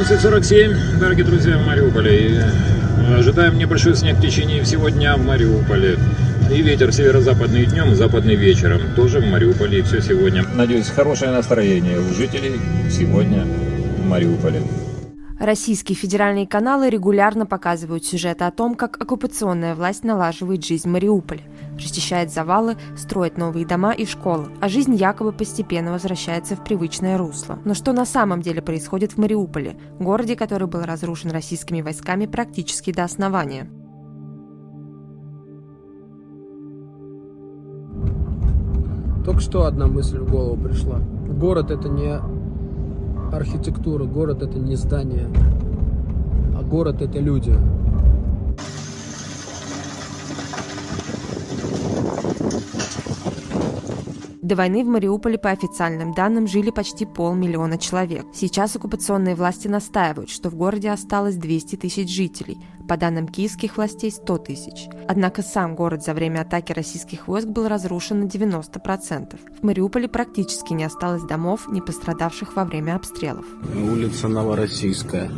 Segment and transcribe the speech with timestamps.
[0.00, 2.42] 11.47, дорогие друзья, в Мариуполе.
[3.06, 5.98] Э, ожидаем небольшой снег в течение всего дня в Мариуполе.
[6.50, 8.80] И ветер северо-западный днем, западный вечером.
[8.96, 10.42] Тоже в Мариуполе и все сегодня.
[10.54, 12.58] Надеюсь, хорошее настроение у жителей
[12.90, 14.62] сегодня в Мариуполе.
[15.40, 21.40] Российские федеральные каналы регулярно показывают сюжеты о том, как оккупационная власть налаживает жизнь в Мариуполе,
[21.76, 27.58] расчищает завалы, строит новые дома и школы, а жизнь якобы постепенно возвращается в привычное русло.
[27.64, 32.92] Но что на самом деле происходит в Мариуполе, городе, который был разрушен российскими войсками практически
[32.92, 33.70] до основания?
[39.24, 40.98] Только что одна мысль в голову пришла.
[40.98, 42.39] Город это не
[43.32, 45.28] архитектура, город это не здание,
[46.56, 47.54] а город это люди.
[54.50, 58.26] До войны в Мариуполе, по официальным данным, жили почти полмиллиона человек.
[58.34, 64.10] Сейчас оккупационные власти настаивают, что в городе осталось 200 тысяч жителей, по данным киевских властей
[64.10, 64.88] 100 тысяч.
[65.06, 69.38] Однако сам город за время атаки российских войск был разрушен на 90%.
[69.60, 73.46] В Мариуполе практически не осталось домов, не пострадавших во время обстрелов.
[73.72, 75.30] Улица Новороссийская.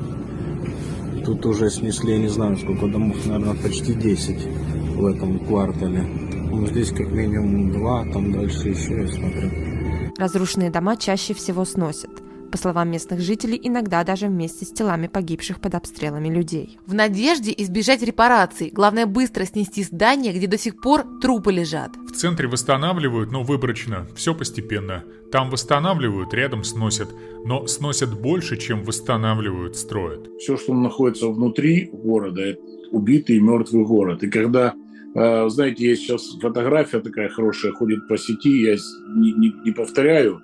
[1.26, 6.21] Тут уже снесли, я не знаю, сколько домов, наверное, почти 10 в этом квартале.
[6.52, 9.50] Ну, здесь как минимум два, там дальше еще, я смотрю.
[10.18, 12.10] Разрушенные дома чаще всего сносят.
[12.52, 16.78] По словам местных жителей, иногда даже вместе с телами погибших под обстрелами людей.
[16.86, 21.96] В надежде избежать репараций, главное быстро снести здание, где до сих пор трупы лежат.
[21.96, 25.04] В центре восстанавливают, но выборочно, все постепенно.
[25.32, 27.08] Там восстанавливают, рядом сносят.
[27.46, 30.28] Но сносят больше, чем восстанавливают, строят.
[30.38, 32.60] Все, что находится внутри города, это
[32.90, 34.22] убитый и мертвый город.
[34.22, 34.74] И когда
[35.14, 38.76] знаете, есть сейчас фотография такая хорошая, ходит по сети, я
[39.14, 40.40] не, не, не повторяю,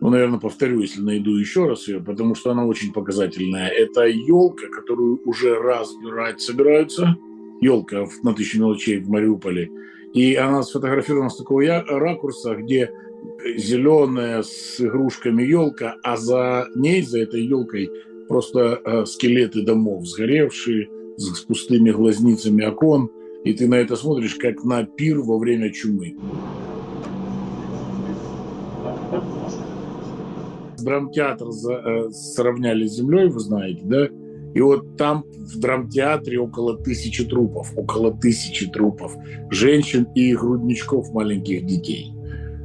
[0.00, 3.68] ну, наверное, повторю, если найду еще раз ее, потому что она очень показательная.
[3.68, 7.16] Это елка, которую уже разбирать собираются.
[7.60, 9.68] Елка на тысячу мелочей в Мариуполе.
[10.14, 12.92] И она сфотографирована с такого ракурса, где
[13.56, 17.90] зеленая с игрушками елка, а за ней, за этой елкой,
[18.28, 23.10] просто э, скелеты домов сгоревшие, с пустыми глазницами окон–
[23.48, 26.14] и ты на это смотришь, как на пир во время чумы.
[30.78, 34.08] Драмтеатр э, сравняли с землей, вы знаете, да?
[34.54, 39.16] И вот там в драмтеатре около тысячи трупов, около тысячи трупов
[39.50, 42.12] женщин и грудничков маленьких детей.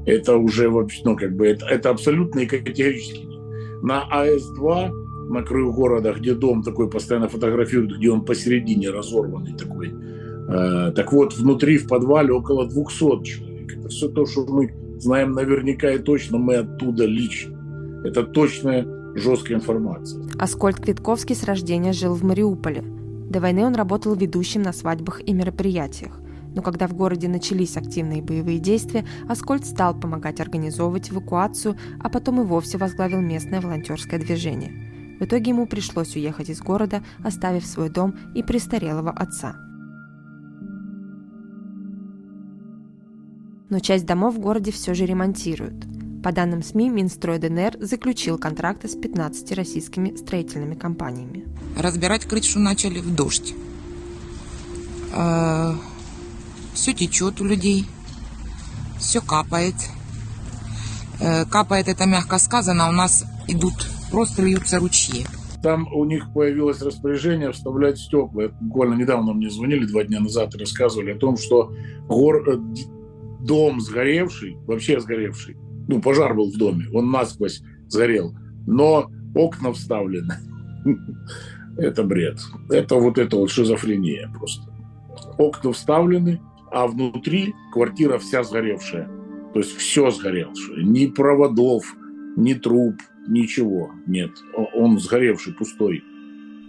[0.06, 3.26] Это уже вообще, ну, как бы, это, это абсолютно и категорически.
[3.82, 9.94] На АС-2, на краю города, где дом такой постоянно фотографируют, где он посередине разорванный такой,
[10.96, 13.78] так вот, внутри в подвале около 200 человек.
[13.78, 17.58] Это все то, что мы знаем наверняка и точно, мы оттуда лично.
[18.06, 20.24] Это точная жесткая информация.
[20.40, 22.84] Аскольд Квитковский с рождения жил в Мариуполе.
[23.30, 26.20] До войны он работал ведущим на свадьбах и мероприятиях.
[26.56, 32.42] Но когда в городе начались активные боевые действия, Аскольд стал помогать организовывать эвакуацию, а потом
[32.42, 35.18] и вовсе возглавил местное волонтерское движение.
[35.20, 39.56] В итоге ему пришлось уехать из города, оставив свой дом и престарелого отца.
[43.74, 45.74] Но часть домов в городе все же ремонтируют.
[46.24, 51.48] По данным СМИ, Минстрой ДНР заключил контракты с 15 российскими строительными компаниями.
[51.76, 53.56] Разбирать крышу начали в дождь.
[55.12, 55.76] А,
[56.76, 57.88] все течет у людей,
[59.00, 59.74] все капает.
[61.20, 63.74] Э, капает это мягко сказано, у нас идут,
[64.12, 65.26] просто льются ручьи.
[65.64, 68.50] Там у них появилось распоряжение вставлять стекла.
[68.62, 71.72] Буквально недавно мне звонили два дня назад и рассказывали о том, что
[72.08, 72.60] гор, э,
[73.46, 75.56] дом сгоревший, вообще сгоревший,
[75.88, 78.36] ну, пожар был в доме, он насквозь сгорел,
[78.66, 80.36] но окна вставлены.
[81.78, 82.40] Это бред.
[82.70, 84.72] Это вот это вот шизофрения просто.
[85.40, 86.40] Окна вставлены,
[86.72, 89.10] а внутри квартира вся сгоревшая.
[89.54, 90.84] То есть все сгоревшее.
[90.84, 91.84] Ни проводов,
[92.38, 92.96] ни труб,
[93.28, 94.32] ничего нет.
[94.76, 96.04] Он сгоревший, пустой.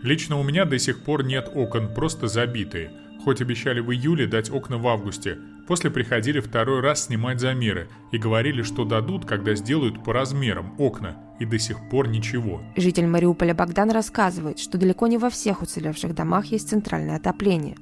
[0.03, 2.91] Лично у меня до сих пор нет окон, просто забитые.
[3.23, 8.19] Хоть обещали в июле дать окна в августе, После приходили второй раз снимать замеры и
[8.19, 12.61] говорили, что дадут, когда сделают по размерам окна, и до сих пор ничего.
[12.77, 17.77] Житель Мариуполя Богдан рассказывает, что далеко не во всех уцелевших домах есть центральное отопление.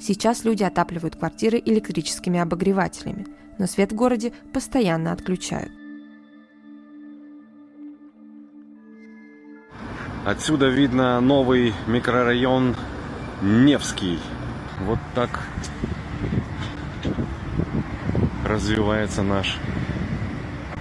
[0.00, 3.26] Сейчас люди отапливают квартиры электрическими обогревателями,
[3.58, 5.72] но свет в городе постоянно отключают.
[10.24, 12.74] Отсюда видно новый микрорайон
[13.40, 14.18] Невский.
[14.80, 15.30] Вот так
[18.48, 19.58] развивается наш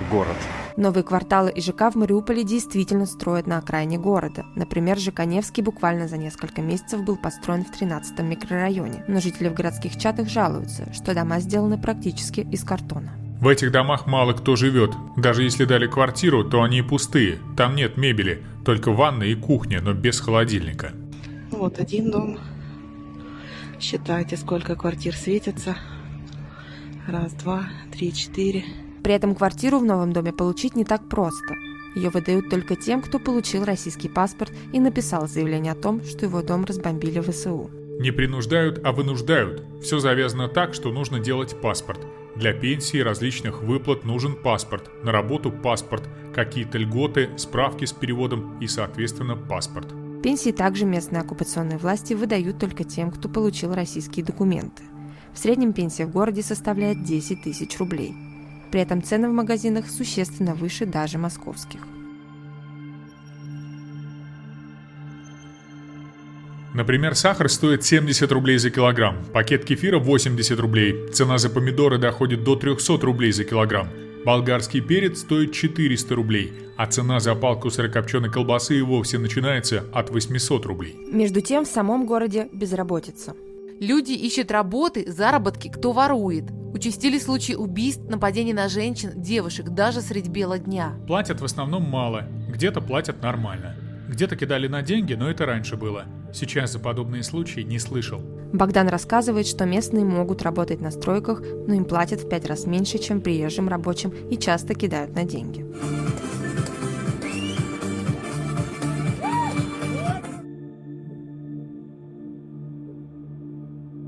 [0.09, 0.37] город.
[0.77, 4.45] Новые кварталы и ЖК в Мариуполе действительно строят на окраине города.
[4.55, 9.03] Например, ЖК Невский буквально за несколько месяцев был построен в 13-м микрорайоне.
[9.07, 13.11] Но жители в городских чатах жалуются, что дома сделаны практически из картона.
[13.41, 14.91] В этих домах мало кто живет.
[15.15, 17.39] Даже если дали квартиру, то они пустые.
[17.55, 20.91] Там нет мебели, только ванна и кухня, но без холодильника.
[21.51, 22.37] Вот один дом.
[23.79, 25.75] Считайте, сколько квартир светится.
[27.07, 28.65] Раз, два, три, четыре.
[29.01, 31.56] При этом квартиру в новом доме получить не так просто.
[31.95, 36.42] Ее выдают только тем, кто получил российский паспорт и написал заявление о том, что его
[36.42, 37.71] дом разбомбили в ВСУ.
[38.01, 39.63] Не принуждают, а вынуждают.
[39.81, 42.06] Все завязано так, что нужно делать паспорт.
[42.36, 46.04] Для пенсии и различных выплат нужен паспорт, на работу паспорт,
[46.36, 49.88] какие-то льготы, справки с переводом и, соответственно, паспорт.
[50.21, 54.83] Пенсии также местные оккупационные власти выдают только тем, кто получил российские документы.
[55.37, 58.15] В среднем пенсия в городе составляет 10 тысяч рублей.
[58.71, 61.81] При этом цены в магазинах существенно выше даже московских.
[66.73, 72.43] Например, сахар стоит 70 рублей за килограмм, пакет кефира 80 рублей, цена за помидоры доходит
[72.43, 73.89] до 300 рублей за килограмм,
[74.25, 80.09] болгарский перец стоит 400 рублей, а цена за палку сырокопченой колбасы и вовсе начинается от
[80.09, 80.95] 800 рублей.
[81.11, 83.35] Между тем, в самом городе безработица.
[83.79, 86.45] Люди ищут работы, заработки, кто ворует.
[86.74, 90.95] Участились случаи убийств, нападений на женщин, девушек, даже средь бела дня.
[91.06, 93.75] Платят в основном мало, где-то платят нормально.
[94.09, 96.06] Где-то кидали на деньги, но это раньше было.
[96.33, 98.19] Сейчас за подобные случаи не слышал.
[98.51, 102.97] Богдан рассказывает, что местные могут работать на стройках, но им платят в пять раз меньше,
[102.97, 105.65] чем приезжим рабочим и часто кидают на деньги.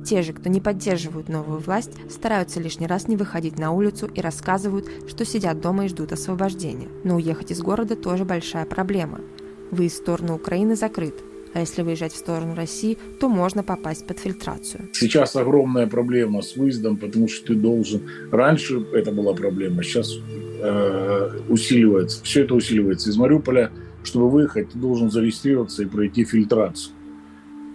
[0.09, 4.21] Те же, кто не поддерживают новую власть, стараются лишний раз не выходить на улицу и
[4.21, 6.87] рассказывают, что сидят дома и ждут освобождения.
[7.03, 9.21] Но уехать из города тоже большая проблема.
[9.69, 11.13] Выезд в сторону Украины закрыт,
[11.53, 14.89] а если выезжать в сторону России, то можно попасть под фильтрацию.
[14.93, 18.01] Сейчас огромная проблема с выездом, потому что ты должен...
[18.31, 20.11] Раньше это была проблема, сейчас
[20.59, 22.23] э, усиливается.
[22.23, 23.11] Все это усиливается.
[23.11, 23.69] Из Мариуполя,
[24.03, 26.95] чтобы выехать, ты должен зарегистрироваться и пройти фильтрацию.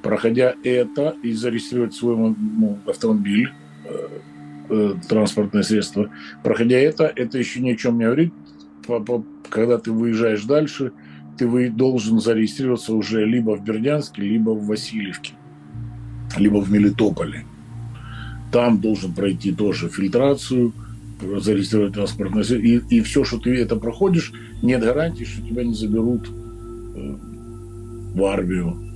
[0.04, 3.50] Проходя это и зарегистрировать свой ну, автомобиль,
[3.86, 4.08] э,
[4.68, 6.10] э, транспортное средство,
[6.42, 8.34] проходя это, это еще ни о чем не говорит.
[9.48, 10.92] Когда ты выезжаешь дальше,
[11.38, 15.32] ты должен зарегистрироваться уже либо в Бердянске, либо в Васильевке,
[16.36, 17.46] либо в Мелитополе.
[18.52, 20.74] Там должен пройти тоже фильтрацию,
[21.38, 22.66] зарегистрировать транспортное средство.
[22.66, 27.16] И, и все, что ты это проходишь, нет гарантии, что тебя не заберут э,
[28.14, 28.94] в армию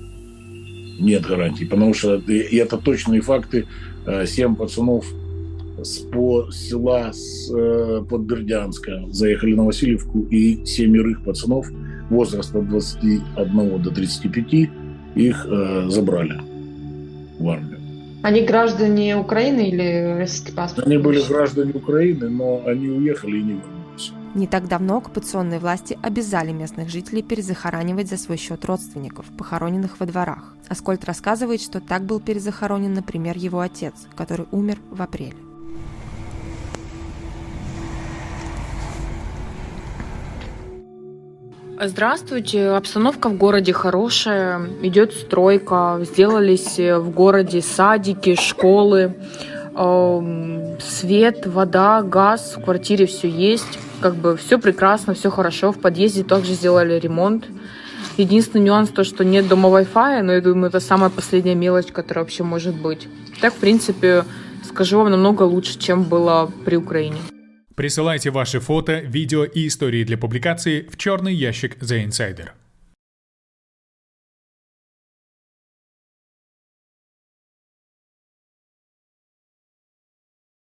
[0.98, 3.66] нет гарантий, потому что и это точные факты.
[4.06, 5.04] Э, семь пацанов
[5.82, 11.70] с по села с, э, под Бердянска заехали на Васильевку, и семерых пацанов
[12.10, 14.70] возраст от 21 до 35
[15.14, 16.40] их э, забрали
[17.38, 17.78] в армию.
[18.22, 20.86] Они граждане Украины или российский паспорт?
[20.86, 23.77] Они были граждане Украины, но они уехали и не вернулись.
[24.34, 30.06] Не так давно оккупационные власти обязали местных жителей перезахоранивать за свой счет родственников, похороненных во
[30.06, 30.54] дворах.
[30.68, 35.36] Аскольд рассказывает, что так был перезахоронен, например, его отец, который умер в апреле.
[41.80, 42.70] Здравствуйте.
[42.70, 44.60] Обстановка в городе хорошая.
[44.82, 46.00] Идет стройка.
[46.02, 49.14] Сделались в городе садики, школы.
[49.78, 52.56] Эм, свет, вода, газ.
[52.56, 55.72] В квартире все есть как бы все прекрасно, все хорошо.
[55.72, 57.46] В подъезде также сделали ремонт.
[58.16, 62.24] Единственный нюанс то, что нет дома Wi-Fi, но я думаю, это самая последняя мелочь, которая
[62.24, 63.06] вообще может быть.
[63.40, 64.24] Так, в принципе,
[64.64, 67.18] скажу вам, намного лучше, чем было при Украине.
[67.76, 72.48] Присылайте ваши фото, видео и истории для публикации в черный ящик The Insider.